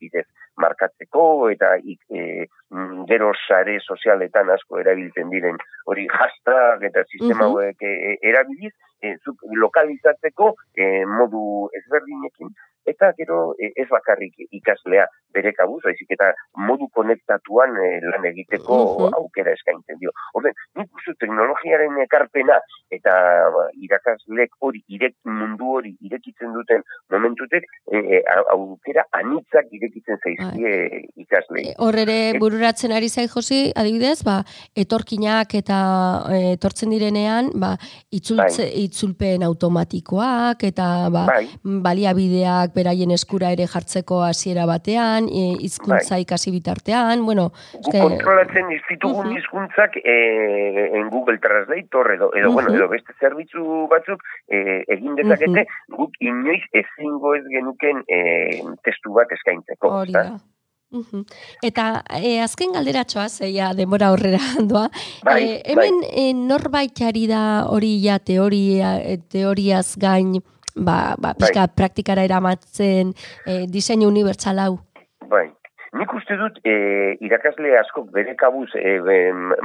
bidez 0.00 0.26
markatzeko 0.62 1.50
eta 1.52 1.74
e, 1.78 2.46
gero 3.10 3.32
sare 3.46 3.78
sozialetan 3.80 4.50
asko 4.54 4.80
erabiltzen 4.82 5.30
diren 5.30 5.58
hori 5.86 6.06
hashtag 6.12 6.86
eta 6.90 7.04
sistema 7.10 7.48
hauek 7.48 7.82
e, 7.82 8.16
erabiliz 8.30 8.72
e, 9.02 9.16
lokalizatzeko 9.64 10.54
e, 10.76 11.04
modu 11.18 11.68
ezberdinekin. 11.80 12.54
Eta 12.86 13.10
gero 13.18 13.38
ez 13.58 13.88
bakarrik 13.90 14.44
ikaslea 14.54 15.08
bere 15.36 15.52
kabuz, 15.58 15.82
baizik 15.84 16.16
eta 16.16 16.32
modu 16.68 16.88
konektatuan 16.98 17.76
e, 17.82 17.90
lan 18.10 18.26
egiteko 18.32 18.80
aukera 19.20 19.54
eskaintzen 19.58 20.00
dio. 20.02 20.14
Orden, 20.40 20.56
nik 20.76 21.00
uste 21.00 21.14
teknologiaren 21.20 21.96
ekarpena 22.04 22.58
eta 22.94 23.12
ba, 23.54 23.66
irakaslek 23.82 24.52
hori, 24.62 24.82
irek, 24.92 25.16
mundu 25.26 25.72
hori 25.78 25.92
irekitzen 26.06 26.52
duten 26.54 26.84
momentutek, 27.12 27.66
e, 27.90 27.98
e, 27.98 28.20
aukera 28.52 29.06
anitzak 29.18 29.72
irekitzen 29.74 30.20
zaizkie 30.22 30.74
bai. 30.76 31.00
ikaslei. 31.24 31.64
Horrere 31.82 32.18
bururatzen 32.40 32.94
ari 32.94 33.08
zai 33.08 33.26
josi, 33.32 33.60
adibidez, 33.74 34.20
ba, 34.26 34.38
etorkinak 34.78 35.56
eta 35.58 35.78
etortzen 36.52 36.94
direnean, 36.94 37.50
ba, 37.58 37.74
itzultze, 38.14 38.68
bai. 38.68 38.84
itzulpen 38.86 39.46
automatikoak 39.46 40.66
eta 40.70 40.88
ba, 41.14 41.26
bai. 41.32 41.42
baliabideak 41.86 42.74
beraien 42.76 43.14
eskura 43.16 43.50
ere 43.56 43.66
jartzeko 43.70 44.22
hasiera 44.28 44.66
batean, 44.70 45.26
e, 45.26 45.48
izkuntza 45.66 46.20
ikasi 46.22 46.54
bitartean, 46.54 47.24
bueno... 47.26 47.50
Gu 47.76 47.96
kontrolatzen 47.96 48.72
izitugun 48.78 49.32
uh 49.32 49.34
izkuntzak 49.36 49.98
e, 50.00 50.14
en 50.98 51.08
Google 51.10 51.38
Translator 51.38 52.12
edo, 52.14 52.30
edo, 52.34 52.52
bueno, 52.52 52.74
edo 52.74 52.88
beste 52.88 53.14
zerbitzu 53.20 53.86
batzuk 53.90 54.22
e, 54.48 54.82
egin 54.96 55.16
dezakete, 55.18 55.66
guk 55.96 56.18
inoiz 56.20 56.62
ezingo 56.72 57.34
ez 57.36 57.44
genuken 57.52 58.04
e, 58.08 58.20
testu 58.86 59.14
bat 59.16 59.32
eskaintzeko. 59.38 59.92
Hori 60.02 60.14
da. 60.16 60.28
Eta 61.66 61.86
e, 62.14 62.36
azken 62.40 62.76
galderatxoa, 62.76 63.26
zeia 63.28 63.72
denbora 63.76 64.12
horrera 64.14 64.38
handoa, 64.54 64.86
bai, 65.26 65.40
e, 65.42 65.56
hemen 65.72 66.00
bai. 66.02 66.10
E, 66.22 66.26
norbaitari 66.36 67.26
da 67.30 67.42
hori 67.72 67.96
ja 68.04 68.18
teoria, 68.22 68.96
teoriaz 69.32 69.96
gain, 70.00 70.36
ba, 70.76 71.16
ba, 71.18 71.34
pixka 71.34 71.66
bai. 71.66 71.74
praktikara 71.82 72.24
eramatzen 72.28 73.12
e, 73.44 73.64
diseinu 73.66 74.08
unibertsal 74.12 74.62
hau? 74.62 74.76
Bai, 75.26 75.48
nik 75.98 76.12
uste 76.18 76.36
dut 76.40 76.58
e, 76.64 76.74
irakasle 77.26 77.72
asko 77.80 78.04
bere 78.16 78.34
kabuz 78.42 78.68
e, 78.74 78.96
e, 78.98 79.16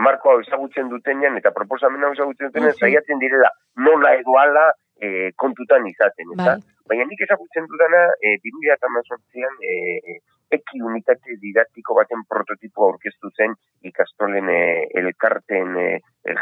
marko 0.07 0.33
hau 0.33 0.39
ezagutzen 0.43 0.89
dutenean 0.93 1.37
eta 1.39 1.53
proposamen 1.55 2.03
hau 2.03 2.13
ezagutzen 2.17 2.51
dutenean 2.51 2.75
uh 2.75 2.83
zaiatzen 2.85 3.19
direla 3.23 3.51
nola 3.87 4.13
edo 4.19 4.37
ala 4.43 4.65
e, 5.01 5.31
kontutan 5.43 5.87
izaten. 5.87 6.35
Bai. 6.37 6.59
Baina 6.89 7.07
nik 7.09 7.23
ezagutzen 7.27 7.67
dudana 7.71 8.03
e, 8.19 8.37
2008an 8.45 9.57
e, 9.71 10.19
eki 10.51 10.81
unitate 10.83 11.37
didaktiko 11.41 11.95
baten 11.97 12.23
prototipo 12.29 12.85
aurkeztu 12.87 13.31
zen 13.37 13.55
ikastolen 13.87 14.49
e, 14.51 14.61
elkarten 15.01 15.77
e, 15.79 15.87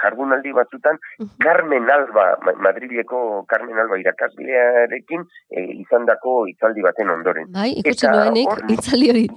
jardunaldi 0.02 0.54
batzutan, 0.58 0.98
Carmen 1.44 1.90
Alba, 1.94 2.28
Madrileko 2.66 3.46
Carmen 3.52 3.80
Alba 3.86 4.00
irakaslearekin 4.02 5.28
e, 5.50 5.68
izan 5.86 6.10
dako 6.10 6.40
itzaldi 6.54 6.86
baten 6.86 7.14
ondoren. 7.18 7.52
Bai, 7.56 7.72
ikutzen 7.84 8.18
duenik, 8.18 8.66
itzaldi 8.78 9.14
hori. 9.14 9.28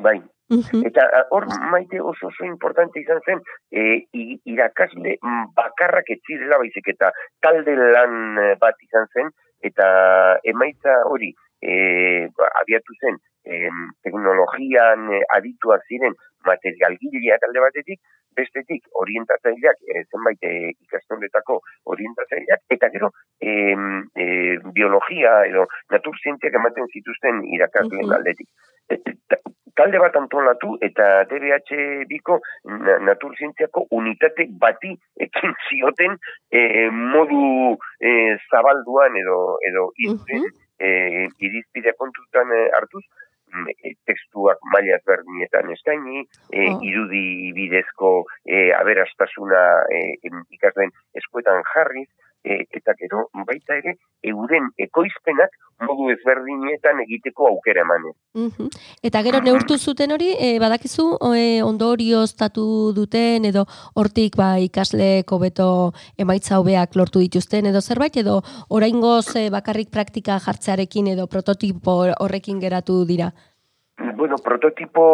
Bai, 0.00 0.20
Eta 0.50 1.04
hor 1.30 1.44
maite 1.70 2.00
oso 2.02 2.26
oso 2.26 2.44
importante 2.44 2.98
izan 2.98 3.20
zen 3.22 3.42
e, 3.70 3.82
irakasle 4.50 5.12
bakarrak 5.54 6.10
etzirela 6.16 6.58
baizik 6.58 6.88
eta 6.90 7.12
talde 7.46 7.76
lan 7.78 8.40
bat 8.58 8.82
izan 8.82 9.06
zen 9.14 9.30
eta 9.70 9.86
emaitza 10.52 10.96
hori 11.12 11.30
e, 11.62 12.26
abiatu 12.62 12.98
zen 12.98 13.20
e, 13.46 13.68
teknologian 14.02 15.06
e, 15.14 15.22
adituak 15.36 15.86
ziren 15.86 16.18
materialgileak 16.48 17.46
alde 17.46 17.62
batetik, 17.62 18.00
bestetik 18.36 18.86
orientatzaileak 19.02 19.86
e, 19.86 20.02
zenbait 20.10 20.50
e, 20.50 20.72
ikastoletako 20.86 21.60
orientatzaileak 21.94 22.76
eta 22.76 22.90
gero 22.94 23.12
e, 23.38 23.54
e, 24.18 24.26
biologia 24.74 25.36
edo 25.46 25.68
naturzientziak 25.94 26.58
ematen 26.62 26.90
zituzten 26.90 27.42
irakasleen 27.54 28.18
aldetik. 28.18 28.48
E, 28.90 28.98
talde 29.80 30.02
bat 30.02 30.16
antolatu 30.20 30.74
eta 30.84 31.08
DBH 31.30 32.04
biko 32.10 32.40
naturzientziako 33.08 33.86
unitate 33.96 34.46
bati 34.64 34.92
ekin 35.26 35.56
zioten 35.68 36.18
e, 36.52 36.90
modu 37.14 37.76
e, 38.00 38.36
zabalduan 38.50 39.16
edo 39.22 39.40
edo 39.70 39.88
izten, 40.10 40.46
e, 40.80 41.26
irizpide 41.48 41.96
kontutan 41.96 42.52
hartuz, 42.76 43.04
Mm, 43.50 43.66
e, 43.82 43.90
testuak 44.06 44.60
maila 44.72 44.96
ezberdinetan 45.00 45.72
eskaini, 45.74 46.22
e, 46.54 46.66
irudi 46.86 47.50
bidezko 47.56 48.10
e, 48.46 48.70
aberastasuna 48.78 49.62
e, 49.96 50.02
ikasleen 50.54 50.92
eskuetan 51.18 51.64
jarriz, 51.72 52.06
e, 52.44 52.64
eta 52.70 52.94
gero 52.98 53.28
baita 53.46 53.76
ere 53.76 53.96
euren 54.32 54.70
ekoizpenak 54.78 55.52
modu 55.88 56.10
ezberdinetan 56.12 57.00
egiteko 57.06 57.48
aukera 57.48 57.84
emanez. 57.86 58.14
Mm 58.34 58.68
Eta 59.02 59.22
gero 59.24 59.40
neurtu 59.44 59.78
zuten 59.78 60.12
hori, 60.12 60.30
e, 60.38 60.58
badakizu 60.60 61.06
e, 61.34 61.62
ondorio 61.64 62.24
duten 62.94 63.44
edo 63.44 63.64
hortik 63.94 64.36
ba, 64.36 64.58
ikasleko 64.58 65.38
beto 65.38 65.92
emaitza 66.18 66.58
hobeak 66.58 66.96
lortu 66.96 67.20
dituzten 67.20 67.66
edo 67.66 67.80
zerbait, 67.80 68.16
edo 68.16 68.42
oraingoz 68.68 69.36
e, 69.36 69.50
bakarrik 69.50 69.90
praktika 69.90 70.38
jartzearekin 70.38 71.08
edo 71.08 71.26
prototipo 71.26 72.12
horrekin 72.20 72.60
geratu 72.60 73.04
dira? 73.06 73.32
Bueno, 74.16 74.36
prototipo 74.36 75.04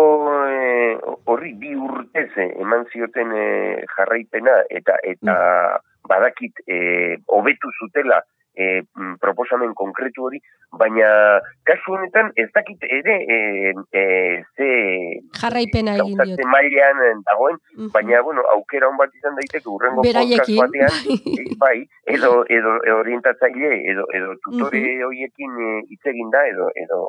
e, 0.51 0.99
horri 1.25 1.53
bi 1.55 1.75
urtez 1.75 2.31
eman 2.37 2.87
zioten 2.93 3.33
e, 3.33 3.47
jarraipena 3.97 4.63
eta 4.71 4.99
eta 5.03 5.33
mm 5.33 5.96
badakit 6.07 6.55
e, 6.69 6.77
hobetu 7.29 7.71
zutela 7.79 8.23
e, 8.57 8.83
proposamen 9.21 9.75
konkretu 9.75 10.27
hori, 10.29 10.41
baina 10.77 11.09
kasu 11.69 11.95
honetan 11.97 12.31
ez 12.37 12.49
dakit 12.55 12.83
ere 12.99 13.17
e, 13.35 13.39
e, 13.93 14.03
ze 14.57 14.69
jarraipena 15.41 15.95
egin 16.01 16.19
diot. 16.21 16.43
mailean 16.53 17.23
dagoen, 17.29 17.61
baina 17.95 18.23
bueno, 18.27 18.45
aukera 18.55 18.89
hon 18.89 18.99
bat 19.01 19.15
izan 19.15 19.39
daiteke 19.39 19.69
urrengo 19.71 20.03
podcast 20.03 20.51
batean, 20.61 20.99
bai. 21.37 21.47
bai, 21.65 21.77
edo, 22.17 22.33
edo 22.59 22.77
orientatzaile, 22.99 23.73
edo, 23.93 24.09
edo 24.19 24.35
tutore 24.45 24.83
uh 24.83 24.91
-huh. 24.91 25.05
hoiekin 25.07 25.57
hitz 25.91 26.05
egin 26.13 26.31
da, 26.35 26.47
edo, 26.53 26.69
edo 26.85 27.01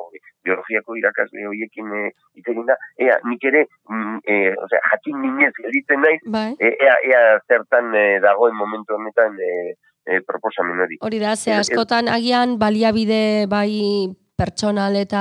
biologiako 0.44 0.96
irakasle 0.96 1.46
hoiekin 1.50 1.92
hitz 2.36 2.46
egin 2.48 2.66
da, 2.66 2.78
ea, 2.98 3.18
nik 3.28 3.44
ere, 3.44 3.66
mm, 3.90 4.20
e, 4.24 4.54
osea, 4.64 4.80
jakin 4.92 5.20
minez 5.24 5.52
gelditzen 5.62 6.00
naiz, 6.00 6.20
bai. 6.38 6.54
e, 6.60 6.72
ea, 6.86 6.96
ea 7.10 7.22
zertan 7.48 7.94
e, 7.94 8.06
dagoen 8.24 8.56
momentu 8.56 8.94
honetan 8.94 9.36
e, 9.40 9.74
e, 10.08 10.22
proposamen 10.26 10.80
hori. 10.86 10.96
Hori 11.04 11.20
da, 11.22 11.36
ze 11.36 11.52
askotan 11.54 12.08
agian 12.08 12.56
baliabide 12.58 13.46
bai 13.50 14.16
pertsonal 14.38 14.94
eta 14.94 15.20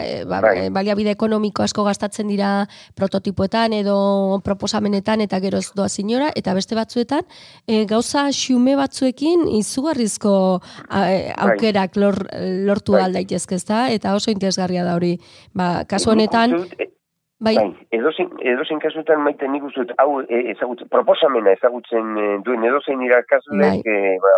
e, 0.00 0.12
ba, 0.24 0.38
bai. 0.40 0.70
baliabide 0.72 1.12
ekonomiko 1.12 1.62
asko 1.66 1.84
gastatzen 1.84 2.30
dira 2.32 2.64
prototipoetan 2.96 3.74
edo 3.76 3.96
proposamenetan 4.46 5.20
eta 5.20 5.40
geroz 5.44 5.66
doa 5.76 5.90
zinora, 5.92 6.30
eta 6.34 6.54
beste 6.56 6.78
batzuetan 6.78 7.28
e, 7.68 7.84
gauza 7.90 8.24
xume 8.32 8.78
batzuekin 8.80 9.44
izugarrizko 9.60 10.34
a, 10.88 11.04
e, 11.12 11.20
bai. 11.28 11.36
aukerak 11.50 12.00
lor, 12.00 12.18
lortu 12.64 12.96
bai. 12.96 13.04
aldaitezke 13.10 13.60
ezta, 13.60 13.86
eta 13.92 14.16
oso 14.16 14.32
interesgarria 14.32 14.84
da 14.88 14.96
hori. 14.96 15.18
Ba, 15.52 15.84
kasu 15.88 16.16
honetan... 16.16 16.64
Bai. 17.44 17.54
bai. 17.56 17.86
Edozein, 17.92 18.30
edozein 18.52 18.80
kasutan 18.80 19.20
maite 19.24 19.48
nik 19.52 19.64
uste, 19.68 19.84
hau 20.00 20.22
e, 20.22 20.38
ezagutzen, 20.54 20.88
proposamena 20.92 21.52
ezagutzen 21.52 22.14
e, 22.16 22.28
duen 22.46 22.64
edozein 22.64 23.02
irakasle, 23.04 23.58
bai. 23.60 23.80
e, 23.84 24.14
ba, 24.22 24.32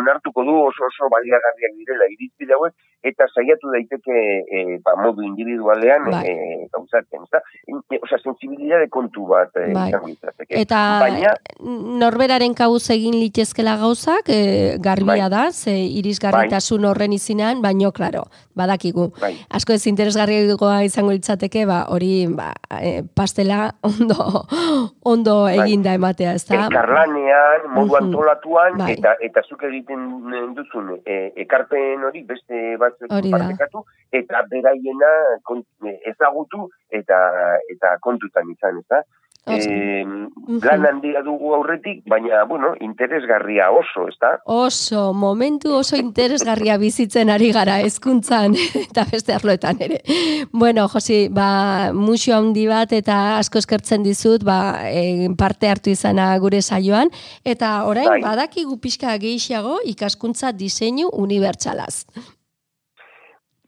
onartuko 0.00 0.44
du 0.48 0.54
oso 0.62 0.86
oso 0.88 1.10
baliagarriak 1.12 1.76
direla 1.82 2.08
irizpide 2.14 2.56
hauek, 2.56 2.72
eta 3.02 3.26
saiatu 3.32 3.70
daiteke 3.72 4.16
e, 4.44 4.78
ba, 4.84 4.94
modu 5.00 5.24
individualean 5.24 6.04
bai. 6.10 6.24
e, 6.28 6.66
gauzatzen, 6.72 7.24
ezta? 7.24 7.40
E, 7.66 8.00
Osa, 8.00 8.18
sensibilidade 8.20 8.88
kontu 8.92 9.26
bat 9.30 9.56
e, 9.56 9.70
bai. 9.72 9.90
Eta 10.48 10.80
Baina, 11.00 11.32
norberaren 12.00 12.54
kabuz 12.58 12.84
egin 12.92 13.16
litezkela 13.16 13.76
gauzak, 13.80 14.28
e, 14.28 14.76
garbia 14.82 15.28
bai. 15.28 15.30
da, 15.32 15.44
ze 15.52 15.74
irisgarritasun 16.00 16.84
bai. 16.84 16.90
horren 16.90 17.16
izinean, 17.16 17.62
baino, 17.64 17.92
klaro, 17.96 18.26
badakigu. 18.56 19.10
Bai. 19.20 19.32
Asko 19.48 19.72
ez 19.72 19.86
interesgarriagoa 19.88 20.82
izango 20.84 21.14
litzateke, 21.16 21.64
ba, 21.66 21.84
hori 21.88 22.26
ba, 22.36 22.52
e, 22.80 23.00
pastela 23.16 23.74
ondo 23.90 24.44
ondo 25.14 25.36
bai. 25.44 25.56
eginda 25.64 25.96
ematea, 25.96 26.34
ez 26.36 26.44
da? 26.48 26.66
Elkarlanean, 26.66 27.68
modu 27.76 27.96
antolatuan, 28.00 28.76
bai. 28.80 28.92
eta, 28.98 29.16
eta 29.24 29.44
zuk 29.48 29.64
egiten 29.70 30.06
duzun, 30.56 30.98
e, 31.06 31.20
ekarpen 31.46 32.04
hori 32.10 32.24
beste 32.28 32.76
batzuk 32.90 33.30
partekatu, 33.36 33.84
eta 34.22 34.44
beraiena 34.50 35.14
ezagutu 36.12 36.68
eta 37.00 37.22
eta 37.72 37.96
kontutan 38.04 38.50
izan, 38.52 38.82
ez 38.82 38.86
da? 38.90 39.02
Eh, 39.48 40.04
lan 40.60 40.84
handia 40.84 41.22
dugu 41.24 41.54
aurretik, 41.56 42.02
baina, 42.08 42.42
bueno, 42.44 42.74
interesgarria 42.84 43.70
oso, 43.72 44.06
ez 44.10 44.16
da? 44.20 44.34
Oso, 44.44 45.14
momentu 45.16 45.72
oso 45.78 45.96
interesgarria 45.96 46.76
bizitzen 46.78 47.32
ari 47.32 47.48
gara, 47.56 47.78
ezkuntzan, 47.86 48.54
eta 48.84 49.06
beste 49.10 49.34
arloetan 49.34 49.80
ere. 49.80 50.02
Bueno, 50.52 50.86
Josi, 50.92 51.22
ba, 51.32 51.90
musio 51.96 52.36
handi 52.36 52.66
bat, 52.68 52.92
eta 52.92 53.38
asko 53.38 53.62
eskertzen 53.62 54.04
dizut, 54.04 54.44
ba, 54.44 54.58
e, 54.90 55.30
parte 55.38 55.72
hartu 55.72 55.94
izana 55.94 56.34
gure 56.42 56.60
saioan, 56.60 57.08
eta 57.44 57.78
orain, 57.88 58.10
bai. 58.12 58.20
badaki 58.26 58.66
gupiska 58.68 59.16
gehiago 59.22 59.80
ikaskuntza 59.88 60.52
diseinu 60.52 61.08
unibertsalaz. 61.16 62.04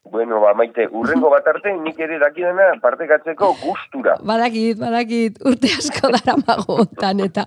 Bueno, 0.04 0.40
ba, 0.40 0.52
maite, 0.58 0.88
urrengo 0.90 1.30
bat 1.30 1.46
arte, 1.46 1.72
nik 1.78 1.98
ere 2.02 2.18
dakidana 2.18 2.72
partekatzeko 2.82 3.52
gustura. 3.62 4.16
Badakit, 4.26 4.76
badakit, 4.80 5.38
urte 5.46 5.70
asko 5.78 6.10
dara 6.16 6.36
magotan, 6.42 7.22
eta. 7.28 7.46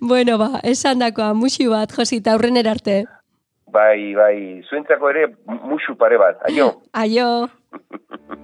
Bueno, 0.00 0.38
ba, 0.40 0.50
esan 0.64 1.04
dakoa, 1.04 1.34
musi 1.34 1.68
bat, 1.70 1.92
Josi, 1.92 2.22
eta 2.24 2.34
urren 2.40 2.56
erarte. 2.56 3.02
Bai, 3.70 4.14
bai, 4.16 4.36
zuentzako 4.66 5.12
ere 5.12 5.28
musu 5.46 5.94
pare 6.00 6.18
bat, 6.18 6.40
aio. 6.50 6.72
Aio. 7.04 7.30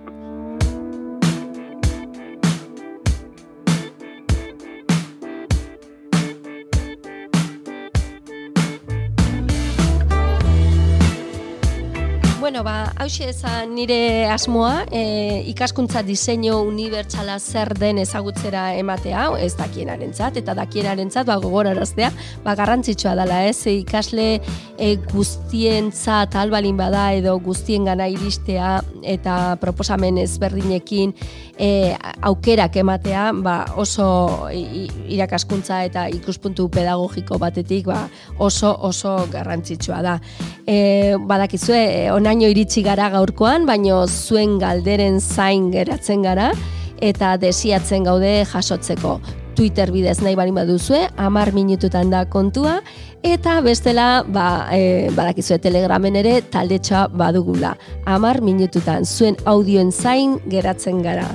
Bueno, 12.57 12.71
ba, 12.71 12.91
hause 12.97 13.27
ezan 13.29 13.75
nire 13.77 14.31
asmoa, 14.33 14.87
e, 14.89 15.43
ikaskuntza 15.51 16.01
diseinu 16.01 16.55
unibertsala 16.65 17.35
zer 17.37 17.75
den 17.77 17.99
ezagutzera 18.01 18.63
ematea, 18.81 19.27
ez 19.45 19.51
dakienaren 19.59 20.15
zat, 20.17 20.39
eta 20.41 20.55
dakienaren 20.57 21.13
zat, 21.13 21.27
ba, 21.29 21.37
gogoraraztea, 21.43 22.09
ba, 22.47 22.55
garrantzitsua 22.57 23.13
dela, 23.19 23.43
ez, 23.45 23.59
e, 23.69 23.75
ikasle 23.83 24.29
e, 24.79 24.95
guztien 25.11 25.91
zat 25.93 26.39
albalin 26.41 26.81
bada, 26.81 27.11
edo 27.19 27.35
guztien 27.45 27.85
gana 27.85 28.09
iristea, 28.09 28.79
eta 29.05 29.59
proposamen 29.61 30.17
ezberdinekin 30.25 31.13
e, 31.61 31.93
aukerak 32.25 32.81
ematea, 32.81 33.27
ba, 33.45 33.59
oso 33.77 34.49
irakaskuntza 34.49 35.83
eta 35.91 36.07
ikuspuntu 36.09 36.71
pedagogiko 36.73 37.37
batetik, 37.37 37.93
ba, 37.93 38.07
oso, 38.39 38.73
oso 38.89 39.19
garrantzitsua 39.29 40.01
da. 40.01 40.17
E, 40.65 41.17
badakizue, 41.21 42.09
onaino 42.17 42.46
iritsi 42.51 42.83
gara 42.87 43.09
gaurkoan, 43.13 43.67
baino 43.67 44.05
zuen 44.07 44.59
galderen 44.63 45.21
zain 45.21 45.71
geratzen 45.73 46.23
gara, 46.27 46.53
eta 47.03 47.37
desiatzen 47.41 48.07
gaude 48.07 48.45
jasotzeko. 48.53 49.19
Twitter 49.57 49.91
bidez 49.91 50.21
nahi 50.21 50.37
bali 50.37 50.53
baduzue, 50.53 51.07
amar 51.17 51.53
minututan 51.57 52.11
da 52.13 52.27
kontua, 52.29 52.81
eta 53.25 53.57
bestela, 53.65 54.23
ba, 54.29 54.69
e, 54.73 55.09
badakizue 55.17 55.59
telegramen 55.65 56.19
ere, 56.21 56.41
taldetxoa 56.53 57.07
badugula. 57.09 57.73
Amar 58.05 58.43
minututan, 58.45 59.09
zuen 59.09 59.41
audioen 59.45 59.93
zain 59.93 60.37
geratzen 60.53 61.01
gara. 61.03 61.31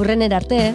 Urren 0.00 0.26
erarte, 0.26 0.74